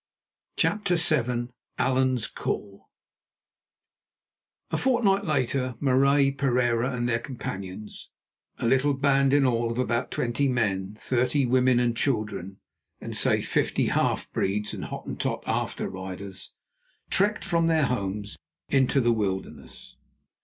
[0.57, 1.49] CHAPTER VII.
[1.77, 2.89] ALLAN'S CALL
[4.71, 8.09] A fortnight later Marais, Pereira and their companions,
[8.57, 12.57] a little band in all of about twenty men, thirty women and children,
[12.99, 16.51] and say fifty half breeds and Hottentot after riders,
[17.11, 18.39] trekked from their homes
[18.69, 19.97] into the wilderness.